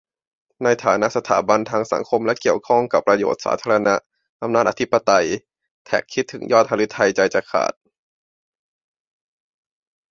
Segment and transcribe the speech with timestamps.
[0.63, 3.95] ในฐานะสถาบันทางสังคมและเกี่ยวข้องกับประโยชน์สาธารณะ-
[4.43, 5.27] อำนาจอธิปไตย
[5.85, 7.73] แท็ก คิดถึงยอดหฤทัยใจจะขาด